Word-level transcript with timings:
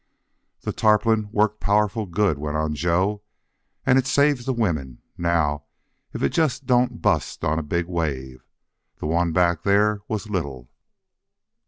"That 0.61 0.77
tarpaulin 0.77 1.29
worked 1.31 1.59
powerful 1.59 2.07
good," 2.07 2.39
went 2.39 2.57
on 2.57 2.73
Joe. 2.73 3.21
"And 3.85 3.99
it 3.99 4.07
saves 4.07 4.45
the 4.45 4.51
women. 4.53 5.03
Now 5.15 5.65
if 6.11 6.23
it 6.23 6.29
just 6.29 6.65
don't 6.65 7.03
bust 7.03 7.43
on 7.45 7.59
a 7.59 7.61
big 7.61 7.85
wave! 7.85 8.43
That 8.99 9.05
one 9.05 9.31
back 9.31 9.61
there 9.61 10.01
was 10.07 10.27
little." 10.27 10.71